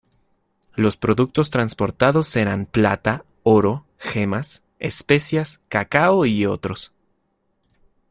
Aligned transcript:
Los 0.73 0.97
productos 0.97 1.51
transportados 1.51 2.35
eran 2.35 2.65
plata, 2.65 3.23
oro, 3.43 3.85
gemas, 3.99 4.63
especias, 4.79 5.61
cacao 5.69 6.25
y 6.25 6.47
otros. 6.47 6.91